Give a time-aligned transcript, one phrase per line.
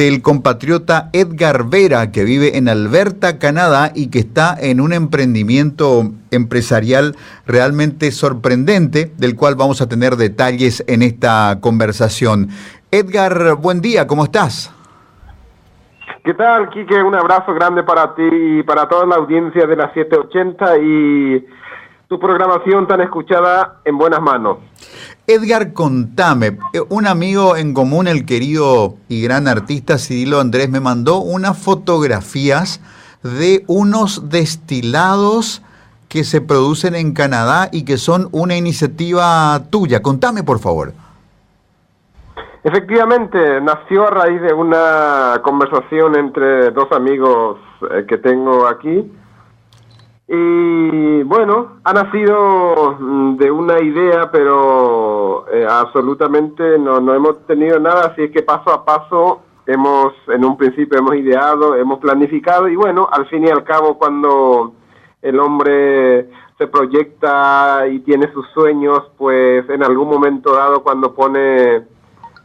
[0.00, 6.12] el compatriota Edgar Vera, que vive en Alberta, Canadá, y que está en un emprendimiento
[6.30, 7.16] empresarial
[7.48, 12.46] realmente sorprendente, del cual vamos a tener detalles en esta conversación.
[12.92, 14.72] Edgar, buen día, ¿cómo estás?
[16.22, 17.02] ¿Qué tal, Quique?
[17.02, 21.44] Un abrazo grande para ti y para toda la audiencia de la 780 y
[22.08, 24.58] tu programación tan escuchada en buenas manos.
[25.26, 30.80] Edgar, contame, eh, un amigo en común, el querido y gran artista Cirilo Andrés, me
[30.80, 32.80] mandó unas fotografías
[33.22, 35.62] de unos destilados
[36.08, 40.00] que se producen en Canadá y que son una iniciativa tuya.
[40.00, 40.94] Contame, por favor.
[42.64, 47.58] Efectivamente, nació a raíz de una conversación entre dos amigos
[47.90, 49.12] eh, que tengo aquí
[50.30, 57.80] y bueno, ha nacido mm, de una idea, pero eh, absolutamente no, no hemos tenido
[57.80, 62.68] nada, así es que paso a paso hemos, en un principio hemos ideado, hemos planificado
[62.68, 64.74] y bueno, al fin y al cabo cuando
[65.22, 71.86] el hombre se proyecta y tiene sus sueños, pues en algún momento dado cuando pone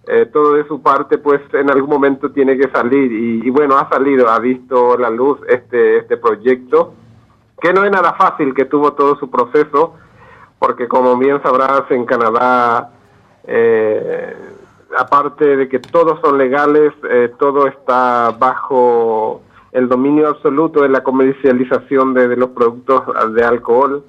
[0.08, 3.12] eh, todo de su parte, pues en algún momento tiene que salir.
[3.12, 6.94] Y, y bueno, ha salido, ha visto la luz este, este proyecto
[7.64, 9.96] que no es nada fácil, que tuvo todo su proceso,
[10.60, 12.92] porque como bien sabrás, en Canadá,
[13.48, 14.36] eh,
[15.00, 21.04] aparte de que todos son legales, eh, todo está bajo el dominio absoluto de la
[21.04, 23.02] comercialización de, los productos
[23.34, 24.04] de alcohol.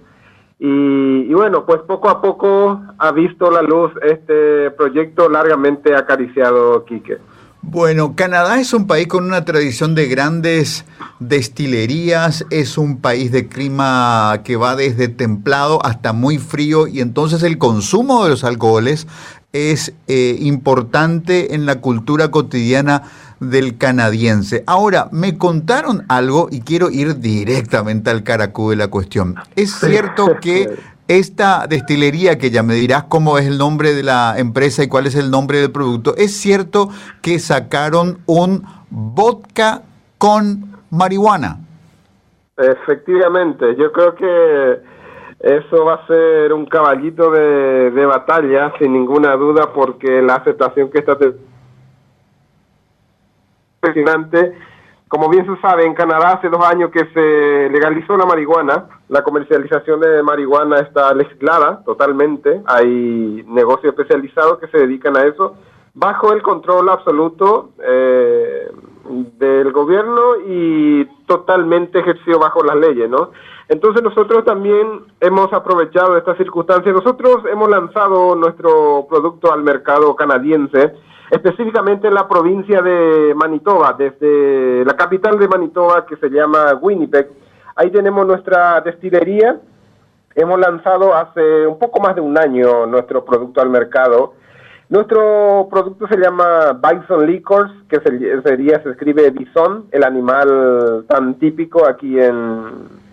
[0.59, 6.85] Y, y, bueno, pues poco a poco ha visto la luz este proyecto largamente acariciado,
[6.85, 7.19] Quique.
[7.67, 10.85] Bueno, Canadá es un país con una tradición de grandes
[11.19, 17.43] destilerías, es un país de clima que va desde templado hasta muy frío y entonces
[17.43, 19.07] el consumo de los alcoholes
[19.55, 23.03] es eh, importante en la cultura cotidiana
[23.41, 24.63] del canadiense.
[24.67, 29.37] Ahora, me contaron algo y quiero ir directamente al caracú de la cuestión.
[29.57, 30.69] Es cierto que
[31.09, 35.07] esta destilería, que ya me dirás cómo es el nombre de la empresa y cuál
[35.07, 36.89] es el nombre del producto, es cierto
[37.23, 39.83] que sacaron un vodka
[40.19, 41.59] con marihuana.
[42.57, 44.81] Efectivamente, yo creo que
[45.41, 51.01] eso va a ser un caballito de, batalla, sin ninguna duda, porque la aceptación que
[51.01, 51.19] está
[53.83, 54.57] impresionante
[55.15, 58.89] como bien se sabe, en Canadá hace dos años que se legalizó la marihuana.
[59.09, 62.61] La comercialización de marihuana está legislada totalmente.
[62.67, 65.55] Hay negocios especializados que se dedican a eso
[65.95, 68.73] bajo el control absoluto eh,
[69.39, 73.31] del gobierno y totalmente ejercido bajo las leyes, ¿no?
[73.69, 76.93] Entonces nosotros también hemos aprovechado esta circunstancia.
[76.93, 80.93] Nosotros hemos lanzado nuestro producto al mercado canadiense
[81.31, 87.29] específicamente en la provincia de Manitoba, desde la capital de Manitoba que se llama Winnipeg.
[87.77, 89.59] Ahí tenemos nuestra destilería.
[90.35, 94.35] Hemos lanzado hace un poco más de un año nuestro producto al mercado.
[94.91, 101.87] Nuestro producto se llama Bison Liquors, que sería, se escribe bison, el animal tan típico
[101.87, 103.04] aquí en,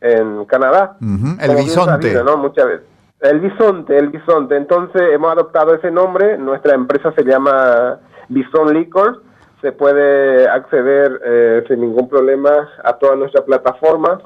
[0.00, 0.96] en Canadá.
[1.00, 2.22] El bisonte.
[2.22, 2.36] ¿no?
[2.36, 2.86] Muchas veces.
[3.20, 4.56] El bisonte, el bisonte.
[4.56, 6.36] Entonces hemos adoptado ese nombre.
[6.38, 7.98] Nuestra empresa se llama
[8.28, 9.22] Bison Liquor.
[9.62, 14.20] Se puede acceder eh, sin ningún problema a toda nuestra plataforma.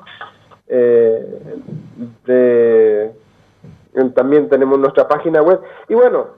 [0.67, 1.25] Eh,
[4.15, 5.61] también tenemos nuestra página web.
[5.89, 6.29] Y bueno,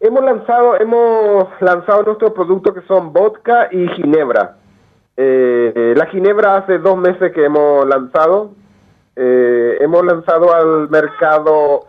[0.00, 4.56] hemos lanzado, hemos lanzado nuestros productos que son vodka y ginebra.
[5.16, 8.50] Eh, la ginebra hace dos meses que hemos lanzado.
[9.16, 11.86] Hemos lanzado al mercado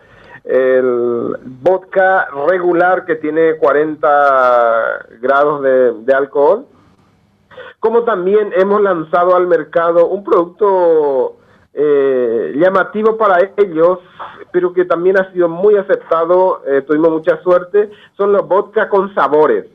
[0.47, 6.65] el vodka regular que tiene 40 grados de, alcohol,
[7.79, 11.35] como también hemos lanzado al mercado un producto
[11.73, 13.99] eh, llamativo para ellos,
[14.51, 19.13] pero que también ha sido muy aceptado, eh, tuvimos mucha suerte, son los vodka con
[19.13, 19.65] sabores.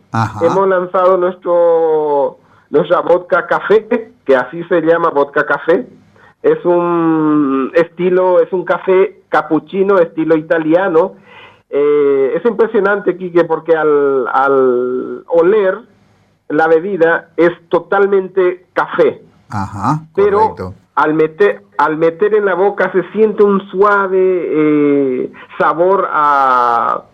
[0.41, 2.39] Hemos lanzado nuestro
[2.71, 3.87] nuestra vodka café,
[4.25, 5.87] que así se llama vodka café,
[6.42, 11.15] es un estilo, es un café cappuccino estilo italiano.
[11.71, 15.78] Eh, es impresionante, Quique, porque al, al, oler
[16.48, 19.22] la bebida es totalmente café.
[19.48, 20.54] Ajá, pero
[20.94, 27.04] al meter, al meter en la boca se siente un suave eh, sabor a,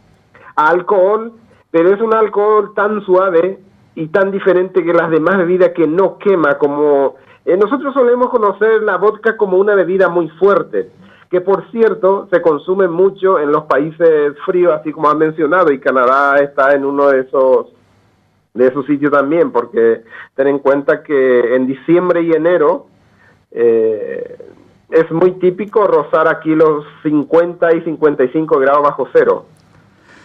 [0.57, 1.33] a alcohol,
[1.71, 3.61] pero es un alcohol tan suave
[3.95, 7.17] y tan diferente que las demás bebidas que no quema como
[7.53, 10.91] eh, nosotros solemos conocer la vodka como una bebida muy fuerte,
[11.31, 15.81] que por cierto se consume mucho en los países fríos, así como ha mencionado, y
[15.81, 17.69] Canadá está en uno de esos
[18.53, 20.03] de su sitio también, porque
[20.35, 22.87] ten en cuenta que en diciembre y enero
[23.51, 24.37] eh,
[24.91, 29.47] es muy típico rozar aquí los 50 y 55 grados bajo cero.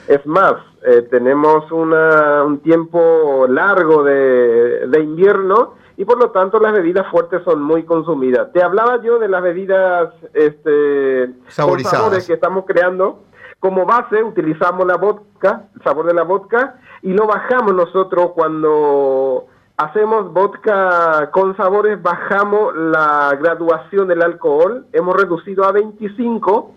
[0.07, 0.55] Es más,
[0.85, 7.61] eh, tenemos un tiempo largo de, invierno y por lo tanto las bebidas fuertes son
[7.61, 8.51] muy consumidas.
[8.51, 13.23] Te hablaba yo de las bebidas este, sabores que estamos creando.
[13.59, 19.45] Como base utilizamos la vodka, el sabor de la vodka, y lo bajamos nosotros cuando
[19.77, 26.73] hacemos vodka con sabores, bajamos la graduación del alcohol, hemos reducido a 25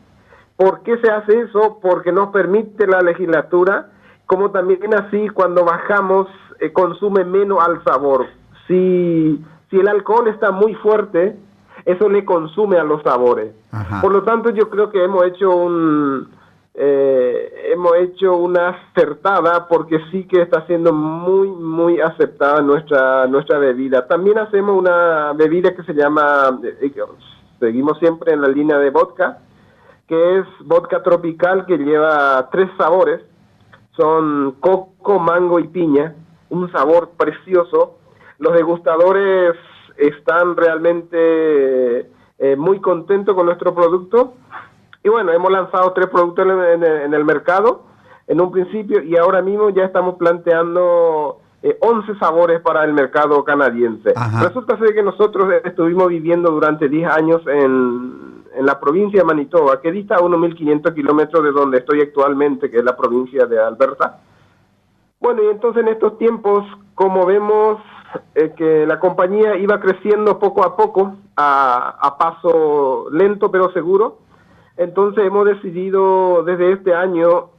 [0.57, 1.79] ¿Por qué se hace eso?
[1.83, 3.91] Porque nos permite la legislatura,
[4.27, 6.29] como también así cuando bajamos
[6.61, 8.27] eh, consume menos al sabor.
[8.67, 11.37] Si, si el alcohol está muy fuerte,
[11.85, 13.53] eso le consume a los sabores.
[14.01, 16.29] Por lo tanto, yo creo que hemos hecho un
[16.75, 23.59] eh, hemos hecho una acertada porque sí que está siendo muy muy aceptada nuestra nuestra
[23.59, 24.07] bebida.
[24.07, 26.93] También hacemos una bebida que se llama eh,
[27.61, 29.39] seguimos siempre en la línea de vodka
[30.07, 33.21] que es vodka tropical que lleva tres sabores,
[33.97, 36.15] son coco, mango y piña,
[36.51, 37.99] un sabor precioso.
[38.39, 39.57] Los degustadores
[39.97, 44.35] están realmente eh, muy contentos con nuestro producto.
[45.03, 47.85] Y bueno, hemos lanzado tres productos en, el mercado
[48.27, 51.41] en un principio y ahora mismo ya estamos planteando
[51.81, 54.15] 11 eh, sabores para el mercado canadiense.
[54.43, 59.81] Resulta ser que nosotros estuvimos viviendo durante 10 años en, en la provincia de Manitoba,
[59.81, 63.61] que dista a unos 1.500 kilómetros de donde estoy actualmente, que es la provincia de
[63.61, 64.19] Alberta.
[65.21, 67.81] Bueno, y entonces en estos tiempos, como vemos
[68.35, 74.19] eh, que la compañía iba creciendo poco a poco, a, a paso lento pero seguro,
[74.77, 77.51] entonces hemos decidido desde este año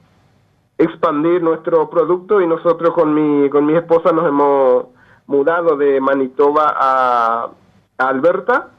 [0.77, 4.85] expandir nuestro producto y nosotros con mi, con mi esposa nos hemos
[5.25, 7.49] mudado de Manitoba a,
[7.97, 8.69] a Alberta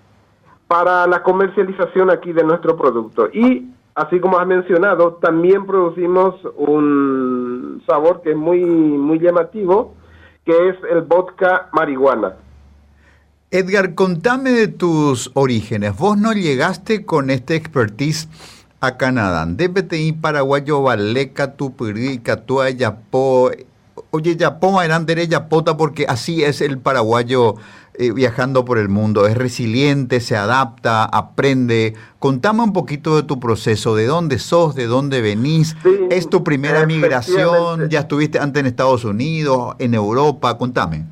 [0.68, 3.28] para la comercialización aquí de nuestro producto.
[3.32, 9.94] Y así como has mencionado, también producimos un sabor que es muy, muy llamativo,
[10.48, 12.36] que es el vodka marihuana.
[13.50, 15.94] Edgar, contame de tus orígenes.
[15.94, 18.30] Vos no llegaste con este expertise
[18.80, 19.44] a Canadá.
[19.44, 23.50] DPTI paraguayo valeca tupiri catua yapo.
[24.10, 27.56] Oye, yapo eran dere yapota porque así es el paraguayo
[27.98, 29.26] eh, viajando por el mundo?
[29.26, 31.94] ¿Es resiliente, se adapta, aprende?
[32.18, 35.76] Contame un poquito de tu proceso, de dónde sos, de dónde venís.
[36.08, 37.88] ¿Es tu primera migración?
[37.90, 40.56] ¿Ya estuviste antes en Estados Unidos, en Europa?
[40.56, 41.04] Contame.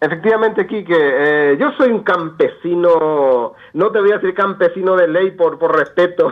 [0.00, 5.30] Efectivamente, Quique, eh, yo soy un campesino, no te voy a decir campesino de ley
[5.30, 6.30] por, por respeto,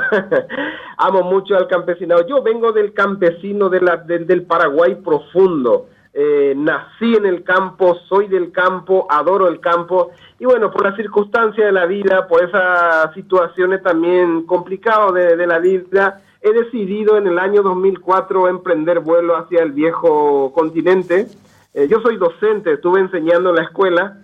[0.98, 7.16] amo mucho al campesinado, yo vengo del campesino de la, del Paraguay profundo, eh, nací
[7.16, 11.72] en el campo, soy del campo, adoro el campo y bueno, por las circunstancias de
[11.72, 17.62] la vida, por esas situaciones también complicadas de, la vida, he decidido en el año
[17.62, 21.26] 2004 emprender vuelo hacia el viejo continente.
[21.72, 24.18] Eh, yo soy docente, estuve enseñando en la escuela,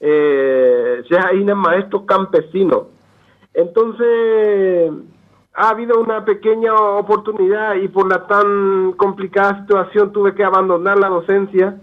[0.00, 2.88] eh, ya hay un maestro campesino.
[3.52, 4.92] Entonces,
[5.54, 11.08] ha habido una pequeña oportunidad y por la tan complicada situación tuve que abandonar la
[11.08, 11.76] docencia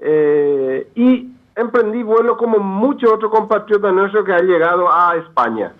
[0.00, 5.72] eh, y emprendí vuelo como muchos otros compatriotas nuestros que han llegado a España.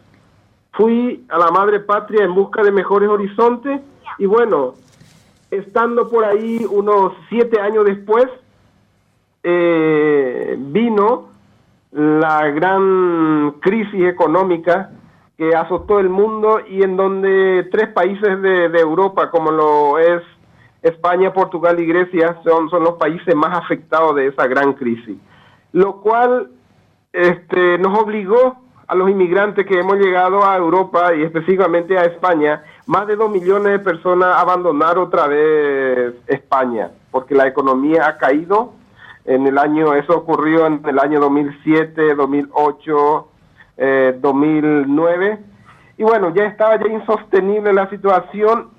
[0.72, 3.80] Fui a la madre patria en busca de mejores horizontes
[4.18, 4.74] y bueno,
[5.50, 8.26] estando por ahí unos siete años después,
[9.42, 11.28] eh, vino
[11.92, 14.90] la gran crisis económica
[15.38, 20.20] que azotó el mundo y en donde tres países de, Europa, como lo es
[20.82, 25.16] España, Portugal y Grecia, son, son los países más afectados de esa gran crisis.
[25.72, 26.50] Lo cual
[27.12, 28.56] este, nos obligó
[28.88, 33.30] a los inmigrantes que hemos llegado a Europa y específicamente a España, más de dos
[33.30, 38.72] millones de personas a abandonar otra vez España, porque la economía ha caído.
[39.24, 43.27] En el año, eso ocurrió en el año 2007, 2008,
[44.20, 45.26] 2009.
[45.26, 45.38] Eh,
[45.98, 48.70] y bueno, ya estaba ya insostenible la situación,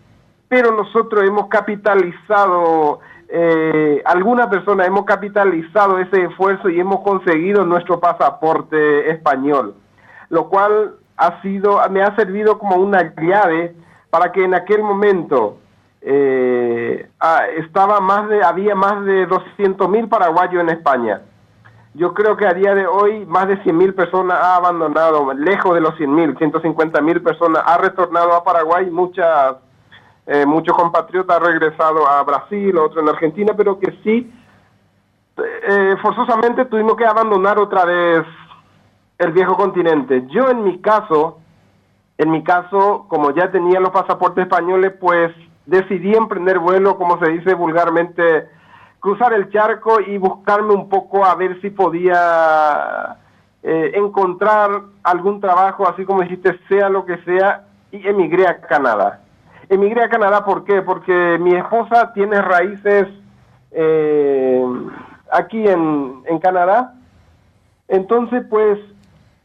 [0.47, 7.99] pero nosotros hemos capitalizado, eh, alguna persona hemos capitalizado ese esfuerzo y hemos conseguido nuestro
[7.99, 9.75] pasaporte español,
[10.29, 13.75] lo cual ha sido, me ha servido como una llave
[14.09, 15.57] para que en aquel momento
[16.01, 21.21] eh, ah, estaba más de, había más de 200 mil paraguayos en España
[21.93, 25.81] yo creo que a día de hoy más de 100.000 personas ha abandonado, lejos de
[25.81, 29.55] los 100.000, 150.000 personas ha retornado a Paraguay, muchas,
[30.27, 34.31] eh, muchos compatriotas han regresado a Brasil, otros en Argentina, pero que sí
[35.39, 38.25] que forzosamente tuvimos que abandonar otra vez
[39.17, 40.25] el viejo continente.
[40.27, 41.39] Yo en mi caso,
[42.17, 45.33] en mi caso, como ya tenía los pasaportes españoles, pues
[45.65, 48.49] decidí emprender vuelo, como se dice vulgarmente,
[48.99, 53.17] cruzar el charco y buscarme un poco a ver si podía
[53.63, 59.21] eh, encontrar algún trabajo, así como dijiste, sea lo que sea, y emigré a Canadá.
[59.69, 60.81] Emigré a Canadá, ¿por qué?
[60.81, 63.07] Porque mi esposa tiene raíces
[63.71, 64.65] eh,
[65.31, 66.95] aquí en, en Canadá.
[67.87, 68.79] Entonces, pues,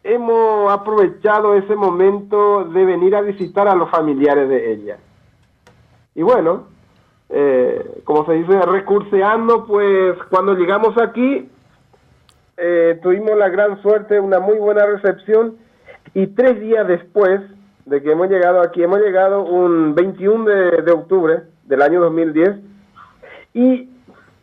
[0.03, 4.99] hemos aprovechado ese momento de venir a visitar a los familiares de ella.
[6.15, 6.74] Y bueno,
[7.37, 11.49] eh, como se dice, recurseando, pues cuando llegamos aquí,
[12.57, 15.57] eh, tuvimos la gran suerte, una muy buena recepción,
[16.15, 17.41] y tres días después
[17.87, 22.57] de que hemos llegado aquí, hemos llegado un 21 de, de octubre del año 2010,
[23.53, 23.91] y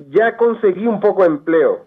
[0.09, 1.85] ya conseguí un poco de empleo.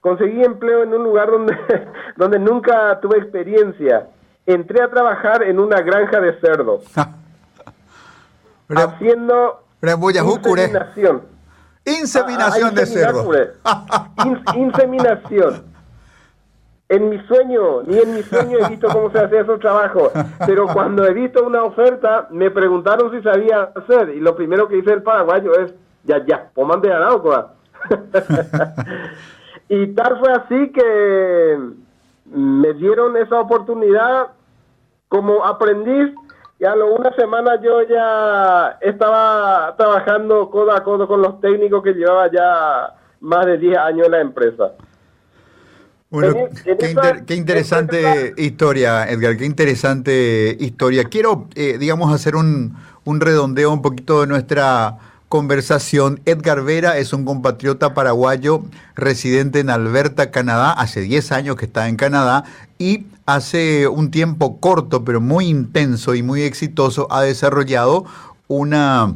[0.00, 1.56] Conseguí empleo en un lugar donde,
[2.16, 4.08] donde nunca tuve experiencia.
[4.46, 6.92] Entré a trabajar en una granja de cerdos.
[8.68, 9.62] haciendo
[10.66, 11.22] inseminación.
[11.84, 13.30] Inseminación de cerdo.
[14.54, 15.64] inseminación.
[16.90, 20.10] En mi sueño, ni en mi sueño he visto cómo se hace esos trabajos,
[20.46, 24.78] pero cuando he visto una oferta, me preguntaron si sabía hacer, y lo primero que
[24.78, 27.50] hice el paraguayo es, ya, ya, poman de arauco.
[29.68, 31.58] y tal fue así que
[32.24, 34.28] me dieron esa oportunidad
[35.08, 36.14] como aprendiz
[36.60, 41.82] y a lo una semana yo ya estaba trabajando codo a codo con los técnicos
[41.82, 44.72] que llevaba ya más de 10 años en la empresa.
[46.10, 46.48] Bueno,
[47.26, 51.04] qué, interesante historia, Edgar, qué interesante historia.
[51.04, 52.74] Quiero, eh, digamos, hacer un,
[53.04, 54.96] un redondeo un poquito de nuestra
[55.28, 56.20] conversación.
[56.24, 61.88] Edgar Vera es un compatriota paraguayo residente en Alberta, Canadá, hace 10 años que está
[61.88, 62.44] en Canadá
[62.78, 68.06] y hace un tiempo corto pero muy intenso y muy exitoso ha desarrollado
[68.46, 69.14] una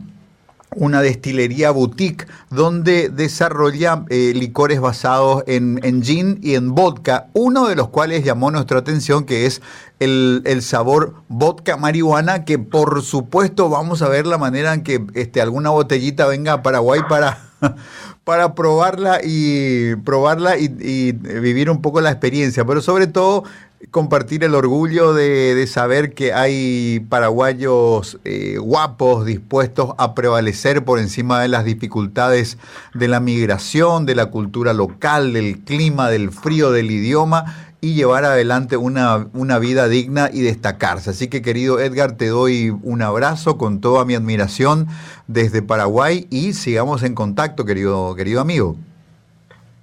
[0.77, 7.69] una destilería boutique donde desarrolla eh, licores basados en, en, gin y en vodka, uno
[7.69, 9.63] de los cuales llamó nuestra atención que es
[10.01, 15.05] el, el, sabor vodka marihuana, que por supuesto vamos a ver la manera en que
[15.15, 17.39] este, alguna botellita venga a Paraguay para,
[18.25, 23.45] para probarla y probarla y, y vivir un poco la experiencia, pero sobre todo
[23.91, 31.41] compartir el orgullo de, saber que hay paraguayos eh, guapos dispuestos a prevalecer por encima
[31.41, 32.59] de las dificultades
[32.95, 37.45] de la migración, de la cultura local, del clima, del frío, del idioma
[37.81, 41.11] y llevar adelante una, una vida digna y destacarse.
[41.11, 44.87] Así que querido Edgar, te doy un abrazo con toda mi admiración
[45.27, 48.77] desde Paraguay y sigamos en contacto, querido, querido amigo.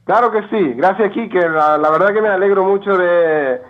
[0.05, 3.61] Claro que sí, gracias Kike, la verdad que me alegro mucho de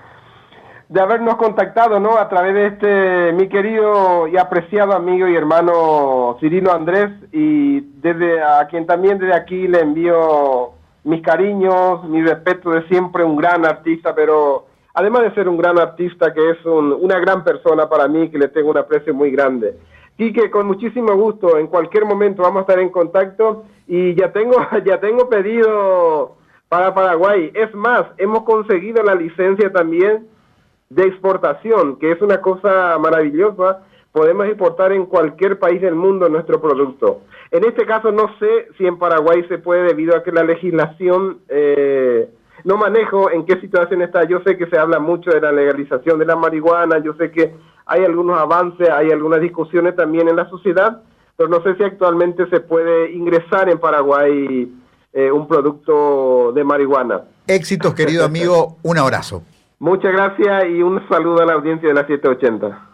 [0.90, 2.18] de habernos contactado, ¿no?
[2.18, 8.42] A través de este, mi querido y apreciado amigo y hermano Cirilo Andrés, y desde
[8.42, 10.72] a quien también desde aquí le envío
[11.04, 14.66] mis cariños, mi respeto de siempre, un gran artista, pero
[14.96, 18.48] además de ser un gran artista, que es una gran persona para mí, que le
[18.48, 19.78] tengo un aprecio muy grande.
[20.18, 24.34] Y que con muchísimo gusto, en cualquier momento vamos a estar en contacto y ya
[24.34, 24.56] tengo,
[24.86, 26.36] ya tengo pedido
[26.68, 27.52] para Paraguay.
[27.54, 30.28] Es más, hemos conseguido la licencia también
[30.90, 33.84] de exportación, que es una cosa maravillosa.
[34.12, 37.22] Podemos exportar en cualquier país del mundo nuestro producto.
[37.52, 41.40] En este caso no sé si en Paraguay se puede debido a que la legislación,
[41.48, 42.30] eh,
[42.64, 44.24] no manejo en qué situación está.
[44.24, 47.54] Yo sé que se habla mucho de la legalización de la marihuana, yo sé que
[47.86, 51.02] hay algunos avances, hay algunas discusiones también en la sociedad,
[51.36, 54.72] pero no sé si actualmente se puede ingresar en Paraguay
[55.14, 57.22] eh, un producto de marihuana.
[57.48, 58.78] Éxitos, querido amigo.
[58.84, 59.44] Un abrazo.
[59.80, 62.89] Muchas gracias y un saludo a la audiencia de la 780.